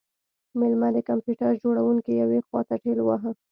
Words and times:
میلمه 0.59 0.89
د 0.93 0.97
کمپیوټر 1.09 1.51
جوړونکی 1.63 2.11
یوې 2.21 2.39
خواته 2.47 2.75
ټیل 2.83 2.99
واهه 3.03 3.31